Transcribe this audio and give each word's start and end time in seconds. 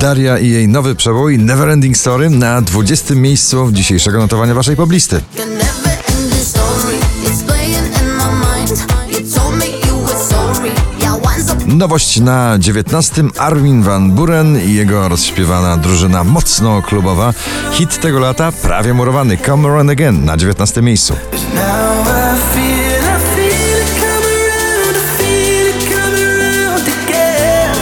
Daria 0.00 0.38
i 0.38 0.50
jej 0.50 0.68
nowy 0.68 0.94
przebój 0.94 1.38
Neverending 1.38 1.96
Story 1.96 2.30
na 2.30 2.62
20. 2.62 3.14
miejscu 3.14 3.68
dzisiejszego 3.72 4.18
notowania 4.18 4.54
waszej 4.54 4.76
poblisty. 4.76 5.20
Nowość 11.66 12.20
na 12.20 12.56
19. 12.58 13.24
Armin 13.38 13.82
van 13.82 14.10
Buren 14.10 14.60
i 14.60 14.74
jego 14.74 15.08
rozśpiewana 15.08 15.76
drużyna 15.76 16.24
mocno 16.24 16.82
klubowa. 16.82 17.34
Hit 17.72 18.00
tego 18.00 18.18
lata 18.18 18.52
prawie 18.52 18.94
murowany 18.94 19.38
Come 19.46 19.68
Run 19.68 19.90
Again 19.90 20.24
na 20.24 20.36
19. 20.36 20.82
miejscu. 20.82 21.14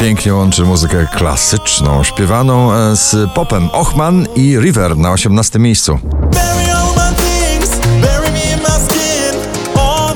Pięknie 0.01 0.35
łączy 0.35 0.63
muzykę 0.63 1.07
klasyczną, 1.13 2.05
śpiewaną 2.05 2.75
e, 2.75 2.97
z 2.97 3.31
popem. 3.35 3.71
Ochman 3.71 4.27
i 4.35 4.59
River 4.59 4.97
na 4.97 5.13
18. 5.13 5.59
miejscu. 5.59 5.99
Oh 9.75 10.15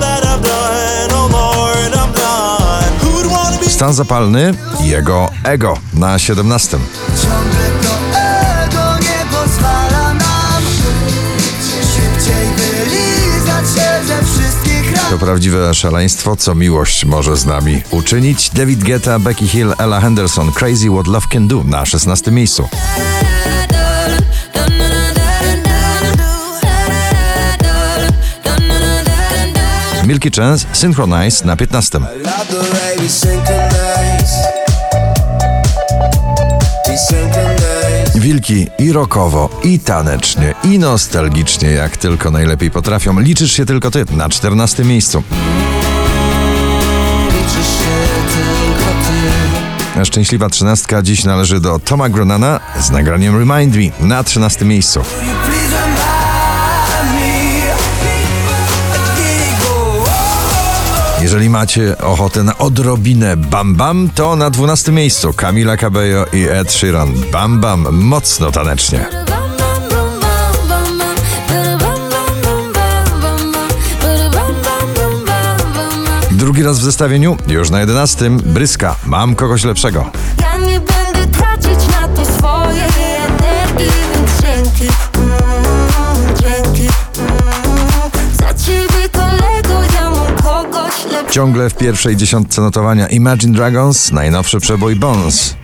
Stan 3.68 3.94
zapalny 3.94 4.54
jego 4.80 5.28
ego 5.44 5.78
na 5.94 6.18
17. 6.18 6.78
prawdziwe 15.20 15.74
szaleństwo, 15.74 16.36
co 16.36 16.54
miłość 16.54 17.04
może 17.04 17.36
z 17.36 17.46
nami 17.46 17.82
uczynić. 17.90 18.50
David 18.50 18.84
Guetta, 18.84 19.18
Becky 19.18 19.48
Hill, 19.48 19.74
Ella 19.78 20.00
Henderson, 20.00 20.52
Crazy 20.52 20.90
What 20.90 21.06
Love 21.06 21.26
Can 21.32 21.48
Do 21.48 21.64
na 21.64 21.86
16 21.86 22.30
miejscu. 22.30 22.68
Milky 30.06 30.30
Chance, 30.30 30.66
Synchronize 30.72 31.44
na 31.44 31.56
15. 31.56 32.00
Wilki 38.14 38.66
i 38.78 38.92
rokowo, 38.92 39.48
i 39.64 39.78
tanecznie, 39.78 40.54
i 40.64 40.78
nostalgicznie, 40.78 41.70
jak 41.70 41.96
tylko 41.96 42.30
najlepiej 42.30 42.70
potrafią. 42.70 43.20
Liczysz 43.20 43.52
się 43.52 43.66
tylko 43.66 43.90
ty 43.90 44.04
na 44.10 44.28
14 44.28 44.84
miejscu. 44.84 45.22
Szczęśliwa 50.04 50.48
trzynastka 50.48 51.02
dziś 51.02 51.24
należy 51.24 51.60
do 51.60 51.78
Toma 51.78 52.08
Gronana 52.08 52.60
z 52.80 52.90
nagraniem 52.90 53.38
Remind 53.38 53.76
Me 53.76 54.06
na 54.08 54.24
13 54.24 54.64
miejscu. 54.64 55.00
Jeżeli 61.30 61.50
macie 61.50 61.98
ochotę 61.98 62.42
na 62.42 62.58
odrobinę 62.58 63.36
Bam 63.36 63.74
Bam, 63.74 64.10
to 64.14 64.36
na 64.36 64.50
12 64.50 64.92
miejscu 64.92 65.32
Camila 65.32 65.76
Cabello 65.76 66.26
i 66.32 66.46
Ed 66.48 66.72
Sheeran. 66.72 67.14
Bam 67.32 67.60
Bam, 67.60 67.88
mocno 67.92 68.52
tanecznie. 68.52 69.06
Drugi 76.30 76.62
raz 76.62 76.78
w 76.78 76.82
zestawieniu, 76.82 77.36
już 77.48 77.70
na 77.70 77.80
11, 77.80 78.30
Bryska, 78.30 78.96
mam 79.06 79.34
kogoś 79.34 79.64
lepszego. 79.64 80.10
Ciągle 91.30 91.70
w 91.70 91.74
pierwszej 91.74 92.16
dziesiątce 92.16 92.62
notowania 92.62 93.08
Imagine 93.08 93.54
Dragons, 93.54 94.12
najnowszy 94.12 94.60
przebój 94.60 94.96
Bones. 94.96 95.54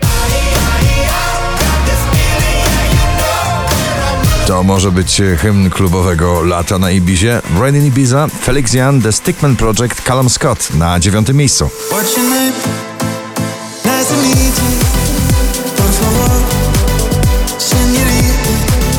To 4.46 4.62
może 4.62 4.92
być 4.92 5.22
hymn 5.38 5.70
klubowego 5.70 6.42
lata 6.42 6.78
na 6.78 6.90
Ibizie. 6.90 7.42
In 7.74 7.86
Ibiza, 7.86 8.28
Felix 8.42 8.72
Jan, 8.72 9.02
The 9.02 9.12
Stickman 9.12 9.56
Project, 9.56 10.02
Callum 10.02 10.30
Scott 10.30 10.74
na 10.74 11.00
dziewiątym 11.00 11.36
miejscu. 11.36 11.70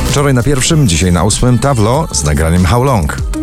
Wczoraj 0.09 0.34
na 0.34 0.44
pierwszym, 0.44 0.88
dzisiaj 0.88 1.11
na 1.11 1.23
ósmym 1.23 1.59
Tavlo 1.59 2.07
z 2.11 2.23
nagraniem. 2.23 2.66
How 2.66 2.84
long 2.84 3.37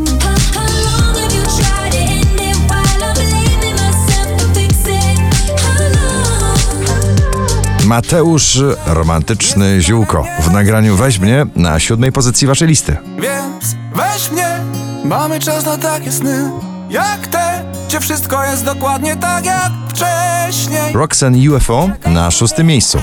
Mateusz 7.85 8.59
Romantyczny 8.87 9.81
Ziółko 9.81 10.25
w 10.41 10.51
nagraniu 10.51 10.97
Weź 10.97 11.19
mnie 11.19 11.47
na 11.57 11.81
siódmej 11.81 12.13
pozycji 12.13 12.47
waszej 12.47 12.69
listy. 12.69 12.97
Więc 13.17 13.77
weź 13.95 14.31
mnie, 14.31 14.61
mamy 15.05 15.41
czas 15.41 15.65
na 15.65 15.79
takie 15.79 16.13
sny. 16.13 16.51
Jak 16.91 17.27
te, 17.27 17.65
gdzie 17.89 18.01
wszystko 18.01 18.45
jest 18.45 18.65
dokładnie 18.65 19.17
tak 19.17 19.45
jak 19.45 19.73
wcześniej. 19.89 20.93
Roxanne 20.93 21.51
UFO 21.51 21.89
na 22.07 22.31
szóstym 22.31 22.67
miejscu. 22.67 22.99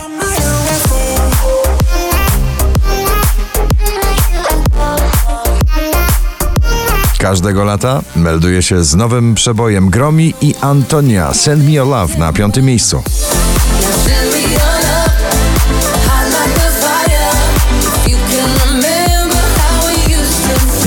Każdego 7.20 7.64
lata 7.64 8.02
melduje 8.16 8.62
się 8.62 8.84
z 8.84 8.96
nowym 8.96 9.36
przebojem 9.36 9.90
Gromi 9.90 10.34
i 10.42 10.56
Antonia 10.62 11.34
Send 11.34 11.66
Me 11.66 11.72
Your 11.72 11.88
Love 11.88 12.18
na 12.18 12.34
piątym 12.34 12.66
miejscu. 12.66 13.04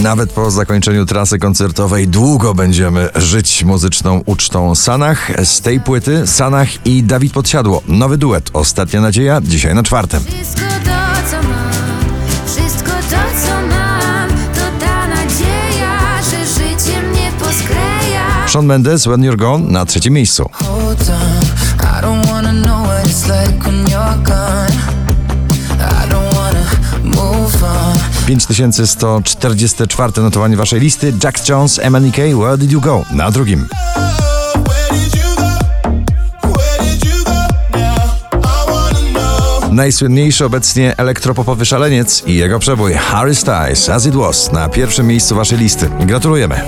Nawet 0.04 0.32
po 0.32 0.50
zakończeniu 0.50 1.06
trasy 1.06 1.38
koncertowej 1.38 2.09
długo 2.09 2.54
będziemy 2.54 3.09
żyć 3.15 3.65
muzyczną 3.65 4.22
ucztą 4.26 4.75
Sanach. 4.75 5.31
Z 5.44 5.60
tej 5.60 5.81
płyty 5.81 6.26
Sanach 6.26 6.87
i 6.87 7.03
Dawid 7.03 7.32
Podsiadło. 7.32 7.82
Nowy 7.88 8.19
duet. 8.19 8.50
Ostatnia 8.53 9.00
nadzieja 9.00 9.41
dzisiaj 9.41 9.75
na 9.75 9.82
czwartym. 9.82 10.20
Wszystko 10.25 10.60
to, 10.84 11.31
co 11.31 11.48
mam, 11.48 12.47
wszystko 12.47 12.91
to, 12.91 13.47
co 13.47 13.54
mam, 13.76 14.28
to 14.28 14.87
ta 14.87 15.09
nadzieja, 15.09 16.22
że 16.31 16.47
życie 16.47 17.03
mnie 17.03 17.32
poskleja. 17.38 18.48
Sean 18.48 18.66
Mendes 18.66 19.04
When 19.04 19.20
You're 19.20 19.37
Gone 19.37 19.72
na 19.72 19.87
trzecim 19.87 20.14
miejscu. 20.14 20.50
Hold 20.53 21.10
on 21.10 21.44
I 21.98 22.00
don't 22.03 22.26
wanna 22.26 22.53
know 22.53 22.87
what 22.87 23.06
it's 23.06 23.28
like 23.28 23.64
when 23.64 23.87
you're 23.87 24.22
gone 24.25 24.53
5144 28.26 30.12
notowanie 30.22 30.56
waszej 30.56 30.80
listy. 30.80 31.12
Jack 31.24 31.48
Jones, 31.48 31.80
MNK, 31.90 32.16
Where 32.16 32.58
Did 32.58 32.72
You 32.72 32.80
Go? 32.80 33.04
Na 33.10 33.30
drugim. 33.30 33.68
Najsłynniejszy 39.70 40.44
obecnie 40.44 40.96
elektropopowy 40.96 41.64
szaleniec 41.64 42.22
i 42.26 42.34
jego 42.34 42.58
przebój 42.58 42.92
Harry 42.92 43.34
Styles, 43.34 43.88
As 43.88 44.06
It 44.06 44.14
Was 44.14 44.52
na 44.52 44.68
pierwszym 44.68 45.06
miejscu 45.06 45.34
waszej 45.34 45.58
listy. 45.58 45.90
Gratulujemy. 46.00 46.60